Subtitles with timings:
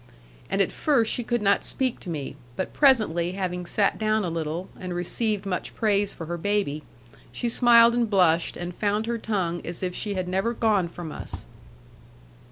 [0.49, 2.35] And at first she could not speak to me.
[2.55, 6.81] But presently having sat down a little, and received much praise for her baby,
[7.31, 11.11] she smiled and blushed, and found her tongue as if she had never gone from
[11.11, 11.45] us.